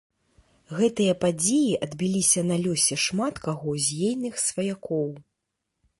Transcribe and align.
Гэтыя 0.77 1.13
падзеі 1.25 1.75
адбіліся 1.87 2.41
на 2.53 2.59
лёсе 2.63 2.95
шмат 3.07 3.35
каго 3.47 3.71
з 3.89 4.03
ейных 4.11 4.33
сваякоў. 4.49 5.09